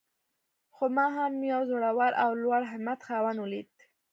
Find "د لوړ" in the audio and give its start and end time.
2.35-2.61